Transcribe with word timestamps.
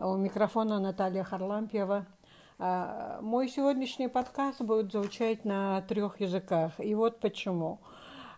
У 0.00 0.16
микрофона 0.16 0.78
Наталья 0.78 1.24
Харлампьева. 1.24 2.06
Мой 3.20 3.48
сегодняшний 3.48 4.06
подкаст 4.06 4.60
будет 4.60 4.92
звучать 4.92 5.44
на 5.44 5.82
трех 5.88 6.20
языках. 6.20 6.70
И 6.78 6.94
вот 6.94 7.18
почему. 7.18 7.80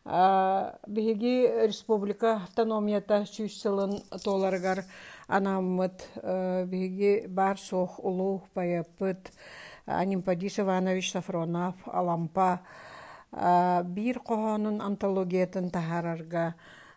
Беги 0.06 1.46
республика 1.66 2.40
автономията 2.44 3.26
сүйсілін 3.28 4.00
толаргар 4.24 4.86
анаммыт 5.28 6.00
э, 6.16 6.64
беги 6.64 7.26
бар 7.28 7.58
сох 7.58 7.98
улух 8.00 8.48
паяпыт 8.54 9.30
Анимпадис 9.84 10.58
Иванович 10.60 11.12
Сафронов 11.12 11.74
алампа 11.84 12.60
бир 13.30 14.20
кохонун 14.20 14.80
антологиятын 14.80 15.68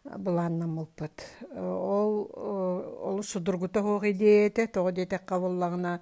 тахарарга 0.03 0.23
былааннамылпыт 0.23 1.23
ол 1.55 2.29
ол 3.01 3.23
судургута 3.23 3.81
хоох 3.81 4.03
идеете 4.03 4.67
того 4.67 4.91
дете 4.91 5.19
кабыллагына 5.19 6.01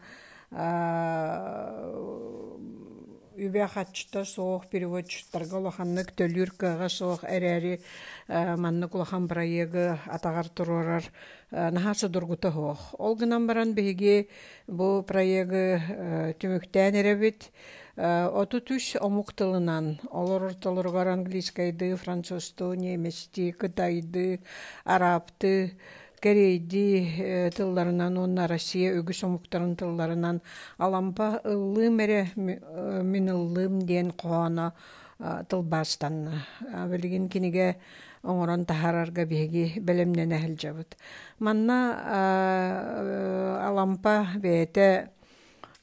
үбэх 3.38 3.78
ачта 3.78 4.26
соох 4.26 4.68
переводчиктарга 4.70 5.58
улаханнык 5.58 6.12
төлүр 6.12 6.52
кыга 6.58 6.90
соох 6.90 7.24
эрээри 7.24 7.80
маннык 8.28 8.96
улахан 8.96 9.28
проегі 9.28 9.98
атагар 10.08 10.50
турурар 10.50 11.04
наха 11.52 11.94
судургута 11.94 12.52
хоох 12.52 12.96
ол 13.00 13.16
гынан 13.16 13.48
баран 13.48 13.74
биһиги 13.74 14.28
бу 14.68 15.04
проегі 15.04 16.36
түмүктään 16.42 16.96
эребит 16.96 17.52
Оту 18.02 18.58
түс 18.66 18.96
омуктылынан, 18.98 20.00
олор 20.10 20.56
толоргар 20.58 21.08
английскайды, 21.14 21.94
французту, 21.96 22.74
немести, 22.74 23.52
кытайды, 23.52 24.40
арабты, 24.86 25.78
корейди 26.20 27.52
тылларынан, 27.54 28.18
онна 28.18 28.48
Россия 28.48 28.96
үгіс 28.98 29.22
омуктарын 29.24 29.76
тылларынан 29.78 30.42
алампа 30.80 31.42
ыллым 31.46 32.00
эре 32.02 32.32
мин 32.36 33.30
ыллым 33.30 33.86
диэн 33.86 34.10
коона 34.18 34.74
тылбастанна. 35.20 36.42
Билигин 36.90 37.30
киниге 37.30 37.78
оңорон 38.24 38.66
тахарарга 38.66 39.26
биһиги 39.26 39.78
белемнен. 39.80 40.34
Манна 41.38 41.78
алампа 43.70 44.28
бэйте 44.42 45.12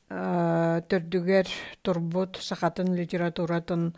төрдүгер 0.08 1.46
турбут 1.84 2.40
сахатын 2.40 2.94
литературатын 2.96 3.92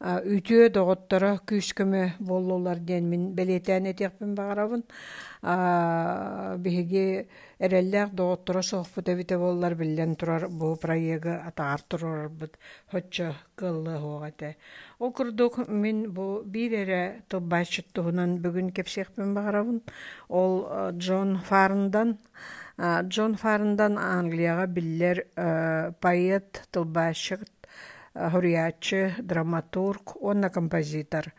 үтүө 0.00 0.70
доҕоттора 0.72 1.34
күүскөмө 1.44 2.04
боллулар 2.24 2.78
диэн 2.80 3.04
мин 3.04 3.34
белетээн 3.36 3.90
этиэхпин 3.92 4.32
баҕарабын 4.34 4.82
биһиги 6.64 7.28
эрэллээх 7.60 8.10
доҕоттора 8.16 8.62
соохпут 8.62 9.10
эбите 9.12 9.36
боллар 9.36 9.74
биллэн 9.74 10.16
турар 10.16 10.48
бу 10.48 10.76
проега 10.76 11.44
атаар 11.44 11.80
турарбыт 11.82 12.56
хоччо 12.90 13.34
кыллы 13.54 14.00
хуоҕате 14.00 14.56
ол 14.98 15.12
мин 15.68 16.12
бу 16.16 16.42
биир 16.44 16.72
эре 16.72 17.22
тылбайчыттуһунан 17.28 18.40
бүгүн 18.40 18.72
кепсиэхпин 18.72 19.34
баҕарабын 19.34 19.82
ол 20.28 20.64
джон 20.96 21.36
фарндан 21.44 22.16
Джон 22.80 23.34
Фарндан 23.36 23.98
Англияға 24.00 24.64
биллер 24.72 25.26
поэт, 26.00 26.62
тылбашык, 26.72 27.44
хуриячы, 28.14 29.14
драматург, 29.20 30.16
онна 30.20 30.48
композитор. 30.48 31.34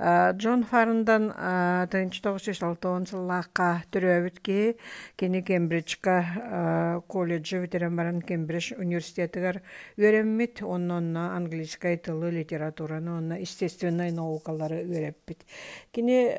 Джон 0.00 0.64
Фарндан 0.64 1.28
1906 1.30 2.64
сыллаққа 3.12 3.68
түрөбіт 3.92 4.40
ки 4.40 4.76
кені 5.20 5.42
Кембриджка 5.44 7.04
колледжі 7.06 7.60
ветеран 7.60 7.96
баран 7.96 8.22
Кембридж 8.24 8.72
университетігер 8.80 9.60
өреммит, 10.00 10.62
онна 10.64 11.36
английскай 11.36 11.98
тылы 11.98 12.30
литератураны, 12.32 13.18
онна 13.18 13.38
естественной 13.38 14.10
наукалары 14.10 14.82
өремпит. 14.88 15.44
Кені 15.92 16.32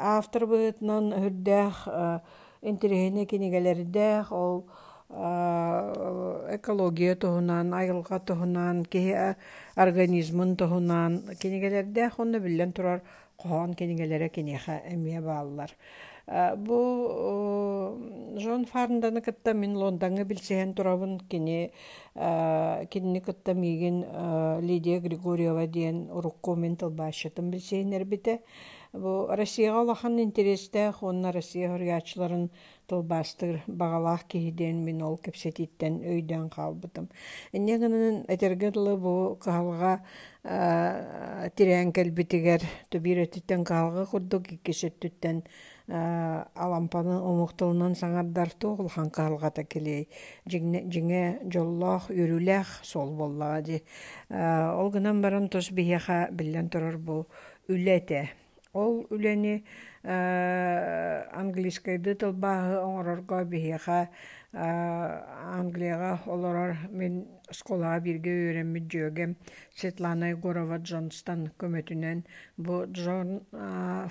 автор 0.00 0.50
бұйтынан 0.50 1.14
хүрдәқ 1.14 1.86
интереһине 2.70 3.26
кинигэлэрдээх 3.26 4.32
ол 4.32 4.64
экология 6.56 7.14
туһунан 7.14 7.74
айылга 7.80 8.18
туһунан 8.18 8.84
киһи 8.92 9.36
организмын 9.76 10.56
туһунан 10.56 11.12
кинигэлэрдээх 11.40 12.18
онно 12.22 12.38
биллэн 12.40 12.72
турар 12.72 13.00
коһоон 13.36 13.74
кинигэлэре 13.74 14.28
киниэхэ 14.28 14.76
эмиэ 14.94 15.20
бааллар. 15.20 15.70
Бу 16.56 16.78
жон 18.40 18.64
фарнданы 18.64 19.20
кытта 19.20 19.52
мин 19.52 19.76
билсеһэн 20.24 20.72
турабын 20.74 21.20
кини 21.30 21.70
кинини 22.92 23.20
кытта 23.20 23.52
миигин 23.54 24.04
лидия 24.68 25.00
григорьева 25.00 25.66
диэн 25.66 26.10
урукку 26.10 26.54
мен 26.56 26.76
билсеһин 27.50 27.92
эрбите 27.92 28.40
Бу 28.94 29.26
Россияга 29.28 29.80
улахан 29.82 30.20
интересте 30.22 30.92
онна 31.02 31.32
Россия 31.34 31.66
хөргәчләрен 31.66 32.44
тылбастыр 32.86 33.56
багалах 33.66 34.22
киһиден 34.30 34.84
мин 34.86 35.00
ол 35.02 35.16
кепсетиттен 35.18 35.96
өйдән 35.98 36.44
калбытым. 36.48 37.08
Инне 37.52 37.78
гынын 37.82 38.22
бу 39.02 39.36
калга 39.42 39.98
тирән 40.44 41.90
кәлбитигәр 41.90 42.62
төбиретиттен 42.90 43.64
калга 43.64 44.06
курдук 44.06 44.46
кишеттен 44.62 45.42
алампаны 45.88 47.18
омуктылынан 47.18 47.98
саңардар 47.98 48.54
тугулхан 48.54 49.10
калгата 49.10 49.64
келей 49.64 50.06
жиңе 50.46 51.40
жоллох 51.50 52.10
үрүлэх 52.10 52.78
сол 52.84 53.10
боллага 53.10 53.60
ди. 53.60 53.82
Ол 54.30 54.90
гынан 54.94 55.20
баран 55.20 55.48
тус 55.48 55.72
бияха 55.72 56.28
биллен 56.30 56.70
турар 56.70 56.96
бу 56.96 57.26
үлете 57.66 58.30
Ол 58.74 59.06
үлени 59.14 59.62
английскайды 60.04 62.12
тылбаһы 62.20 62.76
оҥорорго 62.86 63.38
биһиэхэ 63.52 64.00
Англияга 64.54 66.20
олорор 66.26 66.76
мен 66.90 67.26
сколага 67.50 67.98
бирге 68.00 68.30
үйренмит 68.30 68.84
жөөгем 68.92 69.32
Светлана 69.74 70.28
Егорова 70.30 70.78
Джонстан 70.78 71.48
көмөтүнен 71.58 72.20
бу 72.56 72.84
Джон 72.86 73.40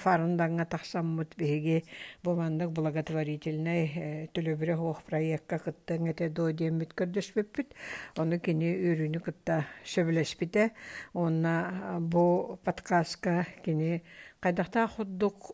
фарындаңа 0.03 0.65
тахсаммыт 0.73 1.37
биһиги 1.39 1.85
бу 2.23 2.35
мандык 2.35 2.73
благотворительный 2.75 3.87
э, 3.87 4.27
төлөбүрэ 4.35 4.75
хоох 4.81 5.05
проектка 5.07 5.61
кыттың 5.63 6.11
эте 6.11 6.27
до 6.27 6.49
диэммит 6.51 6.91
көрдөспеппит 6.91 7.71
ону 8.19 8.41
кини 8.43 8.73
үрүнү 8.91 9.23
кытта 9.23 9.61
сөбүлеспите 9.85 10.73
онна 11.13 11.55
бу 12.01 12.59
подкастка 12.65 13.45
кини 13.63 14.03
Кайдахта 14.43 14.89
худдук 14.91 15.53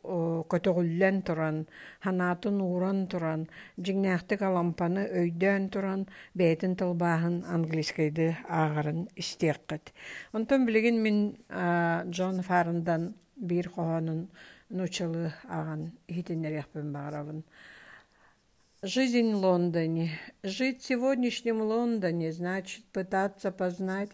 көтөгүллен 0.49 1.21
туран, 1.21 1.59
ханаатын 2.01 2.57
уран 2.65 3.03
туран, 3.11 3.45
жиңнәхтик 3.77 4.41
алампаны 4.47 5.03
өйдөн 5.21 5.69
туран, 5.69 6.07
бәйтін 6.33 6.73
тылбаһын 6.79 7.43
английскайды 7.53 8.31
ағарын 8.49 9.05
истеққыт. 9.13 9.93
Онтон 10.33 10.65
билигин 10.65 11.03
мин 11.05 11.19
Джон 12.09 12.41
Фарндан 12.41 13.11
бир 13.37 13.69
қоғанын 13.77 14.25
нучалы 14.73 15.35
аған 15.45 15.91
хитиннеряхпен 16.09 16.89
бағарабын. 16.93 17.43
Жизнь 18.81 19.33
в 19.33 19.43
Лондоне. 19.43 20.11
Жить 20.41 20.81
в 20.81 20.85
сегодняшнем 20.85 21.61
Лондоне 21.61 22.31
значит 22.31 22.85
пытаться 22.93 23.51
познать 23.51 24.09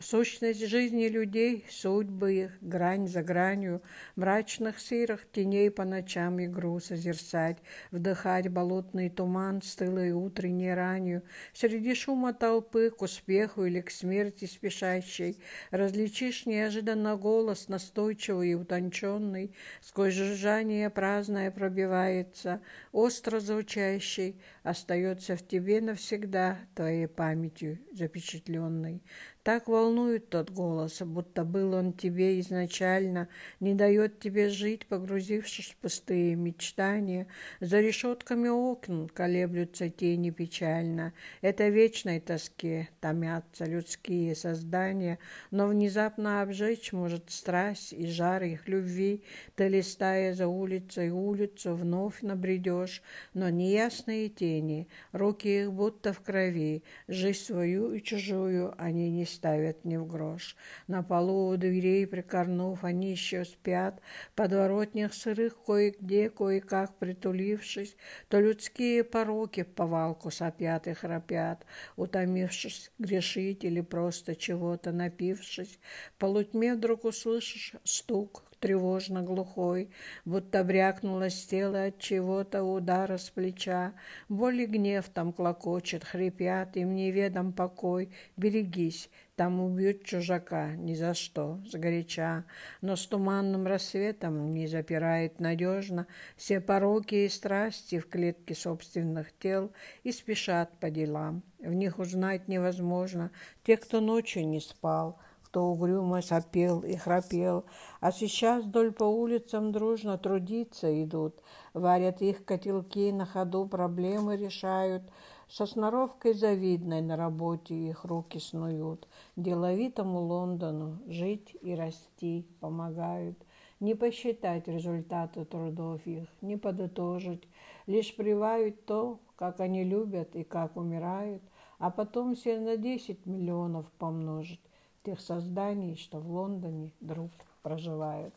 Сущность 0.00 0.66
жизни 0.66 1.08
людей, 1.08 1.66
судьбы 1.68 2.32
их, 2.32 2.58
грань 2.62 3.06
за 3.06 3.22
гранью, 3.22 3.82
мрачных 4.16 4.80
сырых 4.80 5.30
теней 5.30 5.70
по 5.70 5.84
ночам 5.84 6.42
игру 6.42 6.80
созерцать, 6.80 7.58
вдыхать 7.90 8.48
болотный 8.48 9.10
туман 9.10 9.60
стылой 9.60 10.12
утренней 10.12 10.72
ранью, 10.72 11.22
среди 11.52 11.94
шума 11.94 12.32
толпы 12.32 12.88
к 12.88 13.02
успеху 13.02 13.66
или 13.66 13.82
к 13.82 13.90
смерти 13.90 14.46
спешащей, 14.46 15.36
различишь 15.70 16.46
неожиданно 16.46 17.16
голос 17.16 17.68
настойчивый 17.68 18.52
и 18.52 18.54
утонченный, 18.54 19.54
сквозь 19.82 20.14
жужжание 20.14 20.88
праздное 20.88 21.50
пробивается, 21.50 22.62
остро 22.92 23.38
звучащий, 23.38 24.40
остается 24.62 25.36
в 25.36 25.46
тебе 25.46 25.82
навсегда 25.82 26.56
твоей 26.74 27.06
памятью 27.06 27.78
запечатленной. 27.92 29.02
Так 29.50 29.66
волнует 29.66 30.28
тот 30.28 30.48
голос, 30.48 31.02
будто 31.02 31.44
был 31.44 31.74
он 31.74 31.92
тебе 31.92 32.38
изначально, 32.38 33.26
не 33.58 33.74
дает 33.74 34.20
тебе 34.20 34.48
жить, 34.48 34.86
погрузившись 34.86 35.72
в 35.72 35.76
пустые 35.78 36.36
мечтания. 36.36 37.26
За 37.58 37.80
решетками 37.80 38.46
окон 38.46 39.08
колеблются 39.08 39.90
тени 39.90 40.30
печально. 40.30 41.14
Это 41.40 41.66
вечной 41.66 42.20
тоске 42.20 42.90
томятся 43.00 43.64
людские 43.64 44.36
создания, 44.36 45.18
но 45.50 45.66
внезапно 45.66 46.42
обжечь 46.42 46.92
может 46.92 47.32
страсть 47.32 47.92
и 47.92 48.06
жар 48.06 48.44
их 48.44 48.68
любви. 48.68 49.24
Ты, 49.56 49.66
листая 49.66 50.32
за 50.32 50.46
улицей 50.46 51.10
улицу, 51.10 51.74
вновь 51.74 52.22
набредешь, 52.22 53.02
но 53.34 53.48
неясные 53.48 54.28
тени, 54.28 54.86
руки 55.10 55.62
их 55.62 55.72
будто 55.72 56.12
в 56.12 56.20
крови, 56.20 56.84
жизнь 57.08 57.42
свою 57.42 57.92
и 57.92 58.00
чужую 58.00 58.72
они 58.78 59.10
не 59.10 59.26
ставят 59.40 59.86
ни 59.86 59.96
в 59.96 60.06
грош. 60.06 60.54
На 60.86 61.02
полу 61.02 61.48
у 61.48 61.56
дверей 61.56 62.06
прикорнув, 62.06 62.84
они 62.84 63.10
еще 63.10 63.46
спят, 63.46 63.98
подворотнях 64.34 65.14
сырых 65.14 65.56
кое-где, 65.64 66.28
кое-как 66.28 66.94
притулившись, 66.98 67.96
то 68.28 68.38
людские 68.38 69.02
пороки 69.02 69.62
в 69.62 69.68
повалку 69.68 70.30
сопят 70.30 70.86
и 70.86 70.92
храпят, 70.92 71.64
утомившись 71.96 72.92
грешить 72.98 73.64
или 73.64 73.80
просто 73.80 74.36
чего-то 74.36 74.92
напившись, 74.92 75.78
полутьме 76.18 76.74
вдруг 76.74 77.06
услышишь 77.06 77.72
стук, 77.84 78.44
тревожно 78.60 79.22
глухой, 79.22 79.90
будто 80.24 80.62
брякнуло 80.62 81.30
с 81.30 81.46
тела 81.46 81.84
от 81.86 81.98
чего-то 81.98 82.62
удара 82.62 83.16
с 83.16 83.30
плеча. 83.30 83.94
Боль 84.28 84.60
и 84.60 84.66
гнев 84.66 85.08
там 85.08 85.32
клокочет, 85.32 86.04
хрипят, 86.04 86.76
им 86.76 86.94
неведом 86.94 87.52
покой. 87.52 88.10
Берегись, 88.36 89.10
там 89.40 89.58
убьют 89.58 90.04
чужака, 90.04 90.74
ни 90.76 90.94
за 90.94 91.14
что, 91.14 91.60
сгоряча. 91.66 92.44
Но 92.82 92.94
с 92.94 93.06
туманным 93.06 93.66
рассветом 93.66 94.52
не 94.52 94.66
запирает 94.66 95.40
надежно 95.40 96.06
все 96.36 96.60
пороки 96.60 97.14
и 97.14 97.28
страсти 97.30 97.98
в 97.98 98.08
клетке 98.08 98.54
собственных 98.54 99.32
тел 99.38 99.72
и 100.02 100.12
спешат 100.12 100.78
по 100.78 100.90
делам. 100.90 101.42
В 101.58 101.72
них 101.72 101.98
узнать 101.98 102.48
невозможно 102.48 103.30
те, 103.64 103.78
кто 103.78 104.00
ночью 104.00 104.46
не 104.46 104.60
спал, 104.60 105.18
кто 105.50 105.64
угрюмо 105.64 106.22
сопел 106.22 106.80
и 106.80 106.94
храпел, 106.94 107.64
а 108.00 108.12
сейчас 108.12 108.64
вдоль 108.64 108.92
по 108.92 109.02
улицам 109.02 109.72
дружно 109.72 110.16
трудиться 110.16 111.02
идут, 111.02 111.42
варят 111.74 112.22
их 112.22 112.44
котелки, 112.44 113.10
на 113.10 113.26
ходу 113.26 113.66
проблемы 113.66 114.36
решают, 114.36 115.02
со 115.48 115.66
сноровкой 115.66 116.34
завидной 116.34 117.00
на 117.00 117.16
работе 117.16 117.74
их 117.74 118.04
руки 118.04 118.38
снуют, 118.38 119.08
деловитому 119.34 120.20
Лондону 120.20 121.00
жить 121.08 121.56
и 121.62 121.74
расти 121.74 122.46
помогают, 122.60 123.36
не 123.80 123.96
посчитать 123.96 124.68
результаты 124.68 125.44
трудов 125.44 126.06
их, 126.06 126.28
не 126.42 126.58
подытожить, 126.58 127.42
лишь 127.88 128.14
привают 128.14 128.84
то, 128.84 129.18
как 129.34 129.58
они 129.58 129.82
любят 129.82 130.36
и 130.36 130.44
как 130.44 130.76
умирают, 130.76 131.42
а 131.80 131.90
потом 131.90 132.36
все 132.36 132.60
на 132.60 132.76
десять 132.76 133.26
миллионов 133.26 133.90
помножить 133.98 134.60
тех 135.04 135.20
созданий, 135.20 135.96
что 135.96 136.18
в 136.18 136.30
Лондоне 136.30 136.92
друг 137.00 137.30
проживает. 137.62 138.34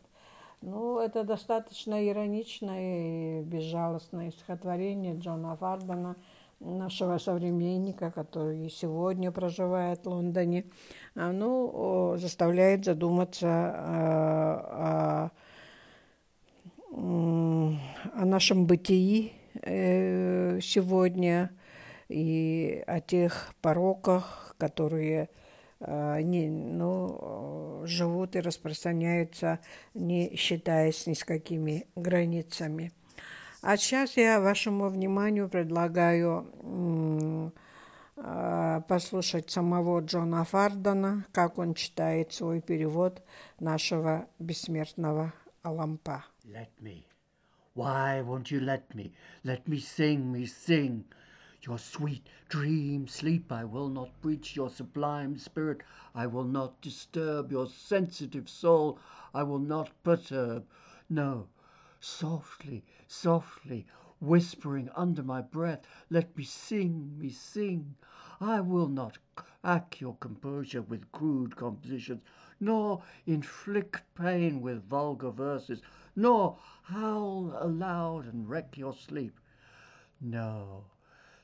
Ну, 0.60 0.98
это 0.98 1.24
достаточно 1.24 2.08
ироничное 2.08 3.40
и 3.40 3.42
безжалостное 3.42 4.30
стихотворение 4.30 5.14
Джона 5.14 5.56
Фардена, 5.56 6.16
нашего 6.60 7.18
современника, 7.18 8.10
который 8.10 8.70
сегодня 8.70 9.30
проживает 9.30 10.04
в 10.04 10.08
Лондоне. 10.08 10.64
Оно 11.14 12.16
заставляет 12.16 12.84
задуматься 12.84 13.46
о, 13.46 15.30
о, 16.92 17.74
о 18.14 18.24
нашем 18.24 18.66
бытии 18.66 19.32
э, 19.62 20.60
сегодня 20.60 21.50
и 22.08 22.82
о 22.86 23.00
тех 23.00 23.54
пороках, 23.60 24.54
которые 24.58 25.28
не, 25.80 26.48
ну, 26.48 27.82
живут 27.84 28.36
и 28.36 28.40
распространяются, 28.40 29.58
не 29.94 30.36
считаясь 30.36 31.06
ни 31.06 31.14
с 31.14 31.24
какими 31.24 31.86
границами. 31.96 32.92
А 33.62 33.76
сейчас 33.76 34.16
я 34.16 34.40
вашему 34.40 34.88
вниманию 34.88 35.48
предлагаю 35.48 37.52
послушать 38.88 39.50
самого 39.50 40.00
Джона 40.00 40.44
Фардена, 40.44 41.26
как 41.32 41.58
он 41.58 41.74
читает 41.74 42.32
свой 42.32 42.60
перевод 42.60 43.22
нашего 43.58 44.28
бессмертного 44.38 45.32
Алампа. 45.62 46.24
Let 46.44 46.68
me. 46.80 47.06
Why 47.74 48.22
won't 48.22 48.52
you 48.52 48.60
let 48.60 48.94
me? 48.94 49.12
Let 49.42 49.66
me 49.66 49.80
sing, 49.80 50.30
me 50.30 50.46
sing. 50.46 51.06
Your 51.66 51.78
sweet 51.78 52.26
dream 52.50 53.08
sleep 53.08 53.50
I 53.50 53.64
will 53.64 53.88
not 53.88 54.20
breach, 54.20 54.54
your 54.54 54.68
sublime 54.68 55.38
spirit 55.38 55.80
I 56.14 56.26
will 56.26 56.44
not 56.44 56.78
disturb, 56.82 57.50
your 57.50 57.66
sensitive 57.66 58.50
soul 58.50 58.98
I 59.32 59.44
will 59.44 59.58
not 59.58 59.90
perturb. 60.02 60.66
No, 61.08 61.48
softly, 62.00 62.84
softly, 63.08 63.86
whispering 64.20 64.90
under 64.94 65.22
my 65.22 65.40
breath, 65.40 65.86
let 66.10 66.36
me 66.36 66.44
sing, 66.44 67.18
me 67.18 67.30
sing. 67.30 67.96
I 68.42 68.60
will 68.60 68.88
not 68.88 69.16
crack 69.34 70.02
your 70.02 70.16
composure 70.16 70.82
with 70.82 71.10
crude 71.12 71.56
compositions, 71.56 72.20
nor 72.60 73.02
inflict 73.24 74.02
pain 74.14 74.60
with 74.60 74.84
vulgar 74.84 75.30
verses, 75.30 75.80
nor 76.14 76.58
howl 76.82 77.56
aloud 77.58 78.26
and 78.26 78.50
wreck 78.50 78.76
your 78.76 78.92
sleep. 78.92 79.40
No, 80.20 80.84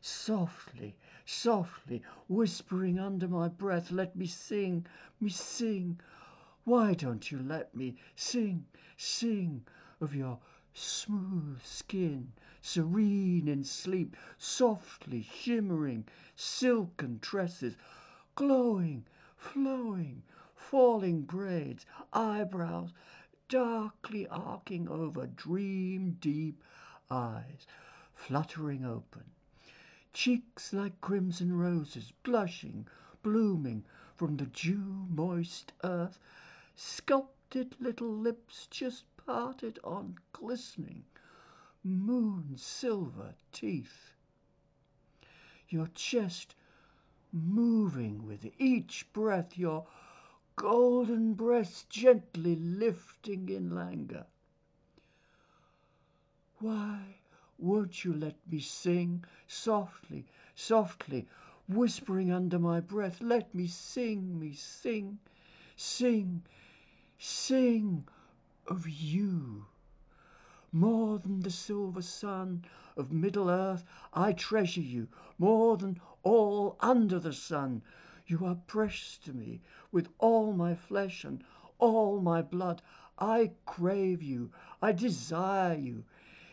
Softly, 0.02 0.97
softly, 1.26 2.02
whispering 2.26 2.99
under 2.99 3.29
my 3.29 3.49
breath, 3.49 3.91
let 3.91 4.17
me 4.17 4.25
sing, 4.25 4.87
me 5.20 5.29
sing. 5.29 6.00
Why 6.64 6.94
don't 6.94 7.31
you 7.31 7.38
let 7.38 7.75
me 7.75 7.97
sing, 8.17 8.64
sing 8.97 9.67
of 10.00 10.14
your 10.14 10.38
smooth 10.73 11.62
skin, 11.62 12.32
serene 12.62 13.47
in 13.47 13.62
sleep, 13.62 14.17
softly 14.38 15.20
shimmering 15.20 16.06
silken 16.35 17.19
tresses, 17.20 17.76
glowing, 18.35 19.05
flowing, 19.37 20.23
falling 20.55 21.25
braids, 21.25 21.85
eyebrows 22.14 22.94
darkly 23.50 24.26
arcing 24.29 24.88
over 24.88 25.26
dream 25.26 26.17
deep 26.23 26.64
eyes, 27.11 27.67
fluttering 28.14 28.82
open 28.87 29.25
cheeks 30.12 30.72
like 30.72 31.00
crimson 31.00 31.56
roses, 31.56 32.12
blushing, 32.22 32.86
blooming 33.22 33.84
from 34.16 34.36
the 34.36 34.46
dew 34.46 35.06
moist 35.08 35.72
earth, 35.84 36.18
sculpted 36.74 37.76
little 37.80 38.14
lips 38.14 38.66
just 38.70 39.04
parted 39.16 39.79
on 39.84 40.17
glistening 40.32 41.05
moon 41.82 42.55
silver 42.56 43.34
teeth. 43.52 44.12
Your 45.69 45.86
chest 45.88 46.55
moving 47.32 48.26
with 48.26 48.50
each 48.58 49.10
breath, 49.12 49.56
your 49.56 49.86
golden 50.56 51.34
breast 51.34 51.88
gently 51.88 52.56
lifting 52.56 53.48
in 53.48 53.74
languor. 53.74 54.26
Why 56.58 57.19
won't 57.60 58.05
you 58.05 58.12
let 58.12 58.36
me 58.50 58.58
sing 58.58 59.24
softly, 59.46 60.26
softly, 60.55 61.26
whispering 61.69 62.32
under 62.32 62.58
my 62.58 62.81
breath? 62.81 63.20
Let 63.20 63.55
me 63.55 63.67
sing, 63.67 64.38
me 64.38 64.55
sing, 64.55 65.19
sing, 65.76 66.43
sing 67.19 68.08
of 68.67 68.88
you. 68.88 69.67
More 70.72 71.19
than 71.19 71.40
the 71.40 71.50
silver 71.50 72.02
sun 72.02 72.64
of 72.96 73.12
Middle 73.12 73.50
Earth, 73.50 73.84
I 74.14 74.32
treasure 74.32 74.81
you 74.81 75.08
more 75.36 75.76
than 75.76 76.00
all 76.22 76.76
under 76.81 77.19
the 77.19 77.32
sun. 77.32 77.82
You 78.26 78.46
are 78.46 78.55
precious 78.67 79.19
to 79.24 79.32
me 79.32 79.60
with 79.90 80.08
all 80.19 80.52
my 80.52 80.74
flesh 80.74 81.24
and 81.24 81.43
all 81.79 82.20
my 82.20 82.40
blood. 82.43 82.82
I 83.19 83.52
crave 83.67 84.22
you, 84.22 84.50
I 84.81 84.93
desire 84.93 85.74
you. 85.74 86.05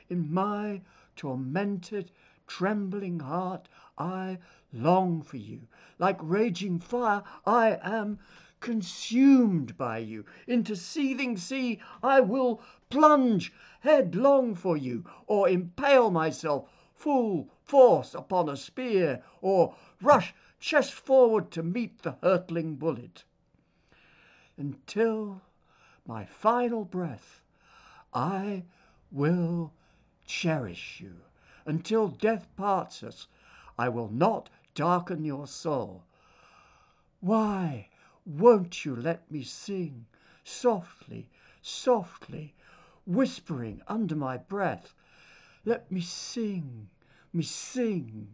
In 0.09 0.33
my 0.33 0.81
tormented, 1.17 2.11
trembling 2.47 3.19
heart, 3.19 3.67
I 3.97 4.39
long 4.71 5.21
for 5.21 5.35
you. 5.35 5.67
Like 5.99 6.17
raging 6.21 6.79
fire, 6.79 7.23
I 7.45 7.77
am 7.81 8.19
consumed 8.61 9.77
by 9.77 9.97
you. 9.97 10.23
Into 10.47 10.75
seething 10.75 11.35
sea 11.35 11.79
I 12.01 12.21
will 12.21 12.61
plunge 12.89 13.51
headlong 13.81 14.55
for 14.55 14.77
you, 14.77 15.03
or 15.25 15.49
impale 15.49 16.09
myself 16.09 16.69
full 16.93 17.49
force 17.61 18.15
upon 18.15 18.47
a 18.47 18.55
spear, 18.55 19.21
or 19.41 19.75
rush 20.01 20.33
chest 20.59 20.93
forward 20.93 21.51
to 21.51 21.63
meet 21.63 22.01
the 22.01 22.17
hurtling 22.23 22.75
bullet. 22.75 23.25
Until 24.55 25.41
my 26.05 26.23
final 26.25 26.85
breath, 26.85 27.41
I 28.13 28.63
will 29.11 29.73
cherish 30.27 30.99
you. 31.01 31.15
Until 31.65 32.07
death 32.07 32.47
parts 32.55 33.01
us, 33.01 33.27
I 33.79 33.89
will 33.89 34.09
not 34.09 34.49
darken 34.75 35.23
your 35.25 35.47
soul. 35.47 36.03
Why 37.19 37.89
won't 38.25 38.85
you 38.85 38.95
let 38.95 39.29
me 39.31 39.41
sing 39.41 40.05
softly, 40.43 41.29
softly, 41.61 42.53
whispering 43.05 43.81
under 43.87 44.15
my 44.15 44.37
breath? 44.37 44.93
Let 45.65 45.91
me 45.91 46.01
sing, 46.01 46.89
me 47.33 47.43
sing. 47.43 48.27